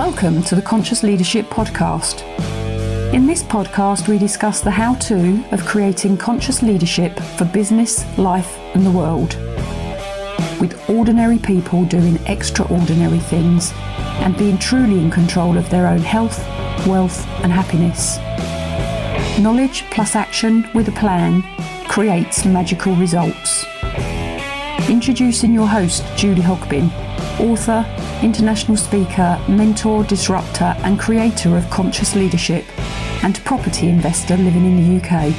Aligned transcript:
Welcome 0.00 0.42
to 0.44 0.54
the 0.54 0.62
Conscious 0.62 1.02
Leadership 1.02 1.44
Podcast. 1.50 2.22
In 3.12 3.26
this 3.26 3.42
podcast, 3.42 4.08
we 4.08 4.16
discuss 4.16 4.62
the 4.62 4.70
how 4.70 4.94
to 4.94 5.44
of 5.52 5.66
creating 5.66 6.16
conscious 6.16 6.62
leadership 6.62 7.20
for 7.36 7.44
business, 7.44 8.06
life, 8.16 8.56
and 8.72 8.86
the 8.86 8.90
world. 8.90 9.34
With 10.58 10.88
ordinary 10.88 11.38
people 11.38 11.84
doing 11.84 12.16
extraordinary 12.24 13.18
things 13.18 13.72
and 14.22 14.34
being 14.38 14.56
truly 14.56 14.98
in 15.00 15.10
control 15.10 15.58
of 15.58 15.68
their 15.68 15.86
own 15.86 16.00
health, 16.00 16.38
wealth, 16.86 17.26
and 17.44 17.52
happiness. 17.52 18.16
Knowledge 19.38 19.82
plus 19.90 20.16
action 20.16 20.66
with 20.72 20.88
a 20.88 20.92
plan 20.92 21.42
creates 21.88 22.46
magical 22.46 22.94
results. 22.96 23.66
Introducing 24.88 25.52
your 25.52 25.68
host, 25.68 26.02
Julie 26.16 26.40
Hogbin, 26.40 26.90
author, 27.40 27.84
international 28.22 28.76
speaker, 28.76 29.42
mentor, 29.48 30.04
disruptor, 30.04 30.74
and 30.84 31.00
creator 31.00 31.56
of 31.56 31.68
conscious 31.70 32.14
leadership, 32.14 32.64
and 33.24 33.42
property 33.44 33.88
investor 33.88 34.36
living 34.36 34.64
in 34.64 34.76
the 34.76 34.96
UK. 35.02 35.32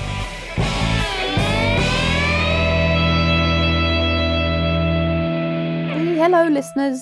Hello, 6.18 6.48
listeners. 6.48 7.02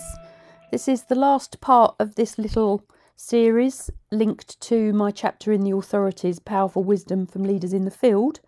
This 0.72 0.88
is 0.88 1.04
the 1.04 1.16
last 1.16 1.60
part 1.62 1.96
of 2.00 2.16
this 2.16 2.38
little 2.38 2.84
series 3.16 3.90
linked 4.12 4.60
to 4.62 4.94
my 4.94 5.12
chapter 5.12 5.52
in 5.52 5.62
The 5.62 5.76
Authorities 5.76 6.40
Powerful 6.40 6.84
Wisdom 6.84 7.26
from 7.26 7.44
Leaders 7.44 7.74
in 7.74 7.86
the 7.86 7.92
Field, 7.92 8.40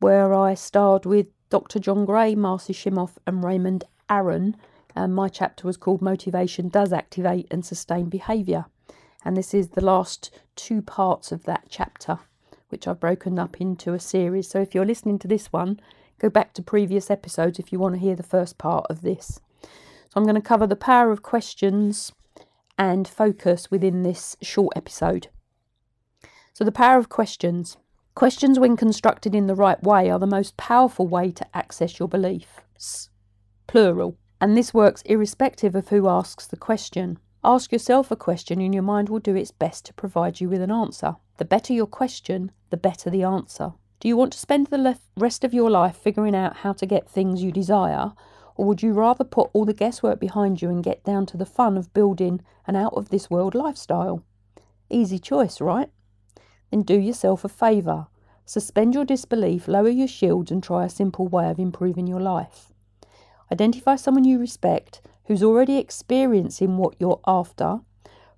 where 0.00 0.34
I 0.34 0.54
starred 0.54 1.06
with 1.06 1.28
Dr. 1.50 1.78
John 1.78 2.04
Gray, 2.04 2.34
Marci 2.34 2.74
Shimoff, 2.74 3.12
and 3.26 3.44
Raymond 3.44 3.84
Aaron. 4.10 4.56
And 4.94 5.14
my 5.14 5.28
chapter 5.28 5.66
was 5.66 5.76
called 5.76 6.02
Motivation 6.02 6.68
Does 6.68 6.92
Activate 6.92 7.46
and 7.50 7.64
Sustain 7.64 8.08
Behaviour. 8.08 8.66
And 9.24 9.36
this 9.36 9.54
is 9.54 9.70
the 9.70 9.84
last 9.84 10.30
two 10.56 10.82
parts 10.82 11.32
of 11.32 11.44
that 11.44 11.64
chapter, 11.68 12.18
which 12.68 12.86
I've 12.86 13.00
broken 13.00 13.38
up 13.38 13.60
into 13.60 13.94
a 13.94 14.00
series. 14.00 14.48
So 14.48 14.60
if 14.60 14.74
you're 14.74 14.84
listening 14.84 15.18
to 15.20 15.28
this 15.28 15.52
one, 15.52 15.80
go 16.18 16.28
back 16.28 16.52
to 16.54 16.62
previous 16.62 17.10
episodes 17.10 17.58
if 17.58 17.72
you 17.72 17.78
want 17.78 17.94
to 17.94 18.00
hear 18.00 18.16
the 18.16 18.22
first 18.22 18.58
part 18.58 18.86
of 18.90 19.02
this. 19.02 19.40
So 19.62 20.16
I'm 20.16 20.24
going 20.24 20.34
to 20.34 20.40
cover 20.42 20.66
the 20.66 20.76
power 20.76 21.10
of 21.10 21.22
questions 21.22 22.12
and 22.78 23.06
focus 23.06 23.70
within 23.70 24.02
this 24.02 24.36
short 24.42 24.72
episode. 24.76 25.28
So, 26.52 26.64
the 26.64 26.72
power 26.72 26.98
of 26.98 27.08
questions. 27.08 27.76
Questions, 28.14 28.58
when 28.58 28.76
constructed 28.76 29.34
in 29.34 29.46
the 29.46 29.54
right 29.54 29.82
way, 29.82 30.10
are 30.10 30.18
the 30.18 30.26
most 30.26 30.58
powerful 30.58 31.06
way 31.06 31.30
to 31.30 31.56
access 31.56 31.98
your 31.98 32.08
beliefs. 32.08 33.08
Plural. 33.66 34.18
And 34.42 34.56
this 34.56 34.74
works 34.74 35.02
irrespective 35.02 35.76
of 35.76 35.90
who 35.90 36.08
asks 36.08 36.48
the 36.48 36.56
question. 36.56 37.20
Ask 37.44 37.70
yourself 37.70 38.10
a 38.10 38.16
question, 38.16 38.60
and 38.60 38.74
your 38.74 38.82
mind 38.82 39.08
will 39.08 39.20
do 39.20 39.36
its 39.36 39.52
best 39.52 39.86
to 39.86 39.94
provide 39.94 40.40
you 40.40 40.48
with 40.48 40.60
an 40.60 40.72
answer. 40.72 41.14
The 41.36 41.44
better 41.44 41.72
your 41.72 41.86
question, 41.86 42.50
the 42.70 42.76
better 42.76 43.08
the 43.08 43.22
answer. 43.22 43.74
Do 44.00 44.08
you 44.08 44.16
want 44.16 44.32
to 44.32 44.40
spend 44.40 44.66
the 44.66 44.98
rest 45.16 45.44
of 45.44 45.54
your 45.54 45.70
life 45.70 45.94
figuring 45.94 46.34
out 46.34 46.56
how 46.56 46.72
to 46.72 46.86
get 46.86 47.08
things 47.08 47.40
you 47.40 47.52
desire, 47.52 48.14
or 48.56 48.66
would 48.66 48.82
you 48.82 48.92
rather 48.92 49.22
put 49.22 49.48
all 49.52 49.64
the 49.64 49.72
guesswork 49.72 50.18
behind 50.18 50.60
you 50.60 50.70
and 50.70 50.82
get 50.82 51.04
down 51.04 51.24
to 51.26 51.36
the 51.36 51.46
fun 51.46 51.76
of 51.76 51.94
building 51.94 52.42
an 52.66 52.74
out 52.74 52.94
of 52.94 53.10
this 53.10 53.30
world 53.30 53.54
lifestyle? 53.54 54.24
Easy 54.90 55.20
choice, 55.20 55.60
right? 55.60 55.88
Then 56.72 56.82
do 56.82 56.98
yourself 56.98 57.44
a 57.44 57.48
favour. 57.48 58.08
Suspend 58.44 58.94
your 58.94 59.04
disbelief, 59.04 59.68
lower 59.68 59.88
your 59.88 60.08
shields, 60.08 60.50
and 60.50 60.64
try 60.64 60.84
a 60.84 60.90
simple 60.90 61.28
way 61.28 61.48
of 61.48 61.60
improving 61.60 62.08
your 62.08 62.20
life. 62.20 62.71
Identify 63.52 63.96
someone 63.96 64.24
you 64.24 64.38
respect 64.38 65.02
who's 65.26 65.42
already 65.42 65.76
experiencing 65.76 66.78
what 66.78 66.94
you're 66.98 67.20
after. 67.26 67.80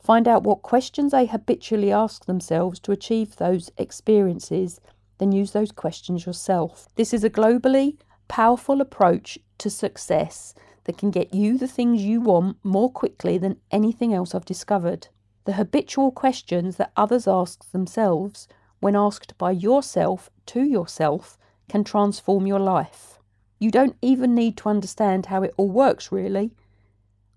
Find 0.03 0.27
out 0.27 0.43
what 0.43 0.63
questions 0.63 1.13
they 1.13 1.27
habitually 1.27 1.93
ask 1.93 2.25
themselves 2.25 2.81
to 2.81 2.91
achieve 2.91 3.37
those 3.37 3.71
experiences, 3.79 4.81
then 5.19 5.31
use 5.31 5.53
those 5.53 5.71
questions 5.71 6.27
yourself. 6.27 6.89
This 6.97 7.15
is 7.15 7.23
a 7.23 7.31
globally 7.31 7.97
powerful 8.27 8.81
approach 8.81 9.39
to 9.59 9.71
success 9.71 10.53
that 10.83 10.99
can 10.99 11.13
get 11.13 11.33
you 11.33 11.59
the 11.59 11.69
things 11.69 12.03
you 12.03 12.21
want 12.21 12.57
more 12.65 12.91
quickly 12.91 13.39
than 13.39 13.61
anything 13.71 14.13
else 14.13 14.35
I've 14.35 14.45
discovered. 14.45 15.07
The 15.45 15.53
habitual 15.53 16.11
questions 16.11 16.75
that 16.79 16.91
others 16.97 17.29
ask 17.29 17.71
themselves 17.71 18.49
when 18.81 18.97
asked 18.97 19.39
by 19.39 19.53
yourself 19.53 20.29
to 20.47 20.65
yourself 20.65 21.39
can 21.69 21.85
transform 21.85 22.49
your 22.49 22.59
life. 22.59 23.14
You 23.59 23.71
don't 23.71 23.97
even 24.03 24.35
need 24.35 24.57
to 24.59 24.69
understand 24.69 25.27
how 25.27 25.43
it 25.43 25.55
all 25.57 25.71
works, 25.71 26.11
really, 26.13 26.53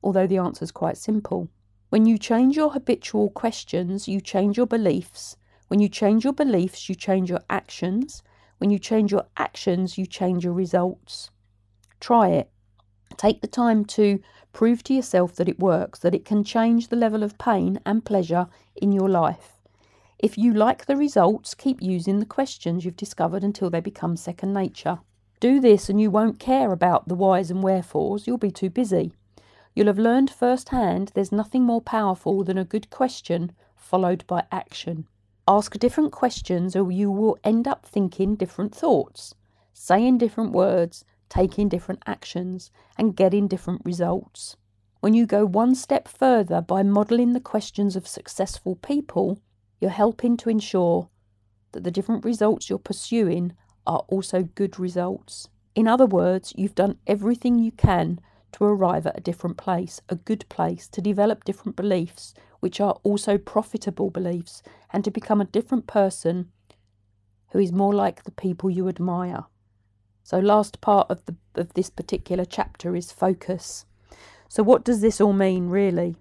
although 0.04 0.28
the 0.28 0.38
answer 0.38 0.64
is 0.64 0.72
quite 0.72 0.98
simple. 0.98 1.50
When 1.90 2.06
you 2.06 2.18
change 2.18 2.58
your 2.58 2.72
habitual 2.72 3.30
questions, 3.30 4.08
you 4.08 4.20
change 4.20 4.58
your 4.58 4.68
beliefs. 4.68 5.38
When 5.68 5.80
you 5.80 5.88
change 5.88 6.24
your 6.24 6.34
beliefs, 6.34 6.90
you 6.90 6.96
change 6.96 7.30
your 7.30 7.42
actions. 7.50 8.24
When 8.58 8.70
you 8.70 8.80
change 8.80 9.12
your 9.12 9.26
actions, 9.38 9.98
you 9.98 10.06
change 10.06 10.44
your 10.44 10.54
results. 10.54 11.30
Try 12.00 12.30
it. 12.30 12.50
Take 13.16 13.42
the 13.42 13.48
time 13.48 13.86
to 13.86 14.20
prove 14.52 14.84
to 14.84 14.94
yourself 14.94 15.36
that 15.36 15.48
it 15.48 15.60
works, 15.60 16.00
that 16.00 16.16
it 16.16 16.26
can 16.26 16.44
change 16.44 16.88
the 16.88 16.96
level 16.96 17.24
of 17.24 17.38
pain 17.38 17.80
and 17.86 18.04
pleasure 18.04 18.48
in 18.76 18.92
your 18.92 19.10
life. 19.10 19.54
If 20.20 20.38
you 20.38 20.54
like 20.54 20.86
the 20.86 20.98
results, 20.98 21.54
keep 21.54 21.82
using 21.82 22.20
the 22.20 22.26
questions 22.26 22.84
you've 22.84 22.98
discovered 22.98 23.44
until 23.44 23.70
they 23.70 23.80
become 23.80 24.18
second 24.18 24.54
nature. 24.54 25.00
Do 25.40 25.60
this 25.60 25.90
and 25.90 26.02
you 26.02 26.10
won't 26.10 26.40
care 26.40 26.72
about 26.72 27.08
the 27.08 27.16
whys 27.16 27.52
and 27.52 27.62
wherefores, 27.62 28.26
you'll 28.26 28.40
be 28.40 28.52
too 28.52 28.72
busy. 28.72 29.12
You'll 29.76 29.88
have 29.88 30.00
learned 30.00 30.32
firsthand 30.32 31.12
there's 31.14 31.32
nothing 31.32 31.64
more 31.64 31.82
powerful 31.82 32.44
than 32.44 32.58
a 32.58 32.66
good 32.66 32.90
question 32.90 33.52
followed 33.76 34.26
by 34.26 34.46
action. 34.52 35.08
Ask 35.48 35.78
different 35.78 36.12
questions 36.12 36.76
or 36.76 36.92
you 36.92 37.12
will 37.12 37.38
end 37.44 37.68
up 37.68 37.86
thinking 37.86 38.36
different 38.36 38.74
thoughts, 38.74 39.36
saying 39.74 40.18
different 40.18 40.52
words, 40.52 41.06
taking 41.30 41.70
different 41.70 42.02
actions, 42.08 42.72
and 42.98 43.16
getting 43.16 43.48
different 43.48 43.82
results. 43.86 44.58
When 45.00 45.14
you 45.14 45.28
go 45.28 45.46
one 45.46 45.76
step 45.76 46.08
further 46.08 46.62
by 46.62 46.82
modelling 46.82 47.34
the 47.34 47.40
questions 47.40 47.96
of 47.96 48.08
successful 48.08 48.76
people, 48.76 49.40
you're 49.80 49.92
helping 49.92 50.36
to 50.38 50.50
ensure 50.50 51.10
that 51.74 51.84
the 51.84 51.92
different 51.92 52.26
results 52.26 52.70
you're 52.70 52.80
pursuing 52.80 53.56
are 53.88 54.06
also 54.08 54.44
good 54.44 54.78
results. 54.78 55.50
In 55.74 55.88
other 55.88 56.06
words, 56.06 56.54
you've 56.56 56.76
done 56.76 56.98
everything 57.08 57.58
you 57.58 57.72
can 57.72 58.20
to 58.52 58.66
arrive 58.66 59.08
at 59.08 59.18
a 59.18 59.22
different 59.22 59.58
place, 59.58 60.02
a 60.10 60.16
good 60.16 60.46
place, 60.50 60.88
to 60.90 61.02
develop 61.02 61.44
different 61.44 61.76
beliefs, 61.76 62.34
which 62.60 62.80
are 62.80 63.00
also 63.04 63.38
profitable 63.38 64.10
beliefs, 64.10 64.62
and 64.92 65.04
to 65.04 65.12
become 65.12 65.42
a 65.42 65.46
different 65.46 65.88
person 65.88 66.52
who 67.52 67.60
is 67.60 67.72
more 67.72 67.94
like 67.94 68.24
the 68.24 68.32
people 68.32 68.70
you 68.70 68.88
admire. 68.88 69.46
So, 70.24 70.40
last 70.40 70.82
part 70.82 71.10
of 71.10 71.26
the 71.26 71.36
of 71.56 71.74
this 71.74 71.90
particular 71.90 72.46
chapter 72.46 72.96
is 72.96 73.12
focus. 73.12 73.86
So, 74.50 74.64
what 74.64 74.84
does 74.84 75.02
this 75.02 75.22
all 75.22 75.34
mean, 75.34 75.70
really? 75.70 76.18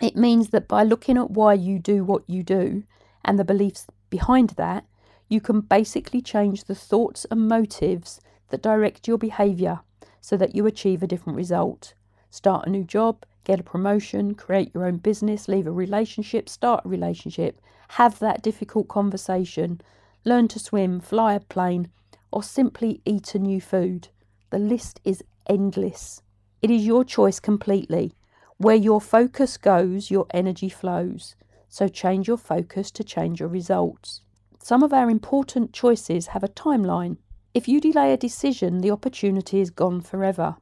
It 0.00 0.16
means 0.16 0.50
that 0.50 0.68
by 0.68 0.84
looking 0.84 1.16
at 1.16 1.30
why 1.30 1.54
you 1.54 1.78
do 1.78 2.04
what 2.04 2.22
you 2.28 2.42
do 2.42 2.84
and 3.24 3.38
the 3.38 3.44
beliefs 3.44 3.86
behind 4.10 4.50
that, 4.50 4.84
you 5.28 5.40
can 5.40 5.60
basically 5.60 6.20
change 6.20 6.64
the 6.64 6.74
thoughts 6.74 7.26
and 7.30 7.48
motives 7.48 8.20
that 8.48 8.62
direct 8.62 9.06
your 9.06 9.18
behaviour 9.18 9.80
so 10.20 10.36
that 10.36 10.54
you 10.54 10.66
achieve 10.66 11.02
a 11.02 11.06
different 11.06 11.36
result. 11.36 11.94
Start 12.30 12.66
a 12.66 12.70
new 12.70 12.84
job, 12.84 13.24
get 13.44 13.60
a 13.60 13.62
promotion, 13.62 14.34
create 14.34 14.72
your 14.74 14.86
own 14.86 14.96
business, 14.96 15.48
leave 15.48 15.66
a 15.66 15.72
relationship, 15.72 16.48
start 16.48 16.84
a 16.84 16.88
relationship, 16.88 17.60
have 17.88 18.18
that 18.18 18.42
difficult 18.42 18.88
conversation, 18.88 19.80
learn 20.24 20.48
to 20.48 20.58
swim, 20.58 21.00
fly 21.00 21.34
a 21.34 21.40
plane, 21.40 21.88
or 22.30 22.42
simply 22.42 23.00
eat 23.04 23.34
a 23.34 23.38
new 23.38 23.60
food. 23.60 24.08
The 24.50 24.58
list 24.58 25.00
is 25.04 25.24
endless. 25.46 26.22
It 26.60 26.70
is 26.70 26.86
your 26.86 27.04
choice 27.04 27.40
completely. 27.40 28.12
Where 28.58 28.76
your 28.76 29.00
focus 29.00 29.56
goes, 29.56 30.10
your 30.10 30.26
energy 30.30 30.68
flows. 30.68 31.36
So 31.68 31.86
change 31.88 32.28
your 32.28 32.38
focus 32.38 32.90
to 32.92 33.04
change 33.04 33.40
your 33.40 33.48
results. 33.48 34.22
Some 34.60 34.82
of 34.82 34.92
our 34.92 35.08
important 35.08 35.72
choices 35.72 36.28
have 36.28 36.42
a 36.42 36.48
timeline. 36.48 37.16
If 37.54 37.68
you 37.68 37.80
delay 37.80 38.12
a 38.12 38.16
decision, 38.16 38.80
the 38.80 38.90
opportunity 38.90 39.60
is 39.60 39.70
gone 39.70 40.00
forever. 40.00 40.56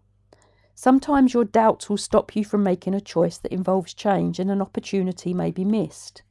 Sometimes 0.75 1.33
your 1.33 1.45
doubts 1.45 1.89
will 1.89 1.97
stop 1.97 2.37
you 2.37 2.45
from 2.45 2.63
making 2.63 2.95
a 2.95 3.01
choice 3.01 3.39
that 3.39 3.53
involves 3.53 3.95
change 3.95 4.39
and 4.39 4.51
an 4.51 4.61
opportunity 4.61 5.33
may 5.33 5.51
be 5.51 5.65
missed. 5.65 6.23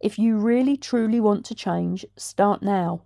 If 0.00 0.18
you 0.18 0.38
really 0.38 0.76
truly 0.76 1.20
want 1.20 1.44
to 1.46 1.54
change, 1.54 2.06
start 2.16 2.62
now. 2.62 3.02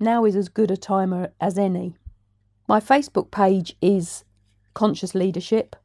Now 0.00 0.24
is 0.24 0.34
as 0.34 0.48
good 0.48 0.70
a 0.70 0.76
time 0.76 1.28
as 1.40 1.56
any. 1.56 1.96
My 2.66 2.80
Facebook 2.80 3.30
page 3.30 3.76
is 3.80 4.24
Conscious 4.74 5.14
Leadership. 5.14 5.76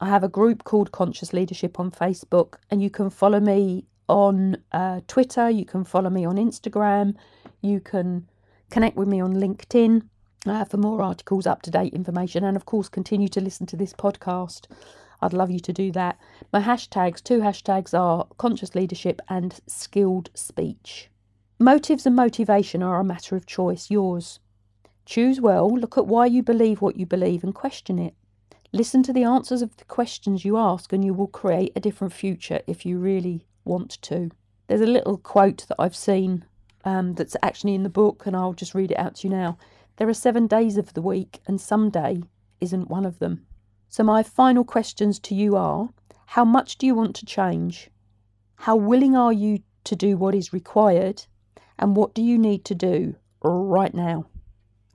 I 0.00 0.08
have 0.08 0.22
a 0.22 0.28
group 0.28 0.62
called 0.62 0.92
Conscious 0.92 1.32
Leadership 1.32 1.80
on 1.80 1.90
Facebook, 1.90 2.54
and 2.70 2.80
you 2.80 2.90
can 2.90 3.10
follow 3.10 3.40
me 3.40 3.86
on 4.08 4.56
uh, 4.72 5.00
Twitter, 5.06 5.48
you 5.50 5.64
can 5.64 5.84
follow 5.84 6.10
me 6.10 6.24
on 6.24 6.36
Instagram, 6.36 7.14
you 7.60 7.80
can 7.80 8.26
Connect 8.70 8.96
with 8.96 9.08
me 9.08 9.18
on 9.18 9.32
LinkedIn 9.32 10.02
uh, 10.46 10.64
for 10.64 10.76
more 10.76 11.00
articles, 11.00 11.46
up 11.46 11.62
to 11.62 11.70
date 11.70 11.94
information, 11.94 12.44
and 12.44 12.54
of 12.54 12.66
course, 12.66 12.88
continue 12.88 13.28
to 13.28 13.40
listen 13.40 13.64
to 13.66 13.76
this 13.76 13.94
podcast. 13.94 14.66
I'd 15.22 15.32
love 15.32 15.50
you 15.50 15.58
to 15.60 15.72
do 15.72 15.90
that. 15.92 16.18
My 16.52 16.60
hashtags, 16.60 17.22
two 17.22 17.40
hashtags 17.40 17.98
are 17.98 18.26
conscious 18.36 18.74
leadership 18.74 19.22
and 19.28 19.58
skilled 19.66 20.28
speech. 20.34 21.08
Motives 21.58 22.04
and 22.04 22.14
motivation 22.14 22.82
are 22.82 23.00
a 23.00 23.04
matter 23.04 23.36
of 23.36 23.46
choice, 23.46 23.90
yours. 23.90 24.38
Choose 25.06 25.40
well, 25.40 25.68
look 25.70 25.96
at 25.96 26.06
why 26.06 26.26
you 26.26 26.42
believe 26.42 26.82
what 26.82 26.96
you 26.96 27.06
believe 27.06 27.42
and 27.42 27.54
question 27.54 27.98
it. 27.98 28.14
Listen 28.70 29.02
to 29.02 29.14
the 29.14 29.24
answers 29.24 29.62
of 29.62 29.78
the 29.78 29.84
questions 29.86 30.44
you 30.44 30.58
ask, 30.58 30.92
and 30.92 31.02
you 31.02 31.14
will 31.14 31.26
create 31.26 31.72
a 31.74 31.80
different 31.80 32.12
future 32.12 32.60
if 32.66 32.84
you 32.84 32.98
really 32.98 33.46
want 33.68 34.02
to. 34.02 34.30
There's 34.66 34.80
a 34.80 34.86
little 34.86 35.16
quote 35.16 35.66
that 35.68 35.76
I've 35.78 35.96
seen 35.96 36.44
um, 36.84 37.14
that's 37.14 37.36
actually 37.42 37.74
in 37.74 37.84
the 37.84 37.88
book, 37.88 38.26
and 38.26 38.34
I'll 38.34 38.52
just 38.52 38.74
read 38.74 38.90
it 38.90 38.98
out 38.98 39.16
to 39.16 39.28
you 39.28 39.34
now. 39.34 39.58
There 39.96 40.08
are 40.08 40.14
seven 40.14 40.46
days 40.46 40.76
of 40.76 40.94
the 40.94 41.02
week, 41.02 41.40
and 41.46 41.60
some 41.60 41.90
day 41.90 42.22
isn't 42.60 42.90
one 42.90 43.04
of 43.04 43.18
them. 43.18 43.46
So, 43.88 44.02
my 44.02 44.22
final 44.22 44.64
questions 44.64 45.18
to 45.20 45.34
you 45.34 45.56
are 45.56 45.90
How 46.26 46.44
much 46.44 46.78
do 46.78 46.86
you 46.86 46.94
want 46.94 47.16
to 47.16 47.26
change? 47.26 47.90
How 48.56 48.76
willing 48.76 49.16
are 49.16 49.32
you 49.32 49.60
to 49.84 49.96
do 49.96 50.16
what 50.16 50.34
is 50.34 50.52
required? 50.52 51.26
And 51.78 51.96
what 51.96 52.14
do 52.14 52.22
you 52.22 52.38
need 52.38 52.64
to 52.66 52.74
do 52.74 53.14
right 53.42 53.94
now? 53.94 54.26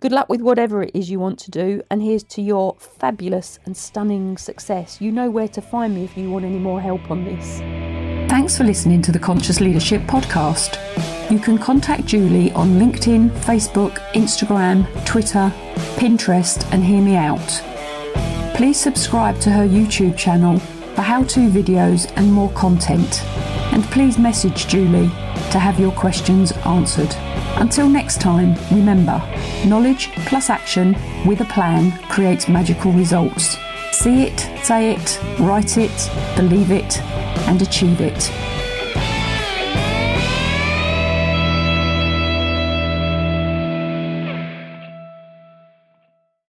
Good 0.02 0.12
luck 0.12 0.28
with 0.28 0.42
whatever 0.42 0.84
it 0.84 0.92
is 0.94 1.10
you 1.10 1.20
want 1.20 1.40
to 1.40 1.52
do, 1.52 1.82
and 1.90 2.04
here's 2.04 2.24
to 2.26 2.42
your 2.42 2.76
fabulous 2.78 3.58
and 3.66 3.76
stunning 3.76 4.38
success. 4.38 5.00
You 5.00 5.14
know 5.14 5.32
where 5.32 5.48
to 5.48 5.62
find 5.62 5.96
me 5.96 6.04
if 6.04 6.18
you 6.18 6.30
want 6.30 6.44
any 6.44 6.60
more 6.60 6.82
help 6.82 7.10
on 7.10 7.24
this. 7.24 7.62
Thanks 8.44 8.58
for 8.58 8.66
listening 8.66 9.02
to 9.04 9.14
the 9.14 9.20
Conscious 9.20 9.62
Leadership 9.62 10.02
Podcast. 10.02 10.78
You 11.32 11.40
can 11.40 11.58
contact 11.58 12.06
Julie 12.06 12.52
on 12.52 12.72
LinkedIn, 12.72 13.30
Facebook, 13.30 14.00
Instagram, 14.12 14.86
Twitter, 15.06 15.50
Pinterest, 15.96 16.70
and 16.74 16.84
hear 16.84 17.02
me 17.02 17.16
out. 17.16 17.40
Please 18.54 18.78
subscribe 18.78 19.40
to 19.40 19.50
her 19.50 19.66
YouTube 19.66 20.18
channel 20.18 20.60
for 20.60 21.04
how 21.04 21.24
to 21.24 21.50
videos 21.50 22.12
and 22.18 22.34
more 22.34 22.52
content. 22.52 23.24
And 23.72 23.82
please 23.86 24.20
message 24.20 24.68
Julie 24.68 25.08
to 25.52 25.58
have 25.58 25.80
your 25.80 25.94
questions 25.94 26.52
answered. 26.66 27.16
Until 27.56 27.88
next 27.88 28.20
time, 28.20 28.58
remember 28.76 29.24
knowledge 29.66 30.10
plus 30.28 30.50
action 30.50 30.98
with 31.26 31.40
a 31.40 31.46
plan 31.46 31.98
creates 32.10 32.50
magical 32.50 32.92
results. 32.92 33.56
See 34.04 34.24
it, 34.24 34.38
say 34.66 34.92
it, 34.96 35.22
write 35.40 35.78
it, 35.78 36.12
believe 36.36 36.72
it, 36.72 37.02
and 37.48 37.62
achieve 37.62 38.02
it. 38.02 38.53